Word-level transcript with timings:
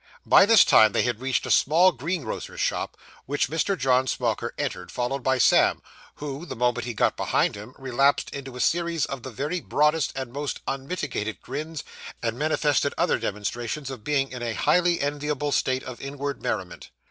By 0.25 0.47
this 0.47 0.65
time 0.65 0.93
they 0.93 1.03
had 1.03 1.19
reached 1.21 1.45
a 1.45 1.51
small 1.51 1.91
greengrocer's 1.91 2.59
shop, 2.59 2.97
which 3.27 3.51
Mr. 3.51 3.77
John 3.77 4.07
Smauker 4.07 4.49
entered, 4.57 4.91
followed 4.91 5.21
by 5.21 5.37
Sam, 5.37 5.83
who, 6.15 6.43
the 6.43 6.55
moment 6.55 6.85
he 6.85 6.95
got 6.95 7.15
behind 7.15 7.53
him, 7.53 7.75
relapsed 7.77 8.31
into 8.31 8.55
a 8.55 8.59
series 8.61 9.05
of 9.05 9.21
the 9.21 9.29
very 9.29 9.59
broadest 9.61 10.11
and 10.15 10.33
most 10.33 10.59
unmitigated 10.67 11.39
grins, 11.39 11.83
and 12.23 12.35
manifested 12.35 12.95
other 12.97 13.19
demonstrations 13.19 13.91
of 13.91 14.03
being 14.03 14.31
in 14.31 14.41
a 14.41 14.55
highly 14.55 14.99
enviable 14.99 15.51
state 15.51 15.83
of 15.83 16.01
inward 16.01 16.41
merriment. 16.41 16.89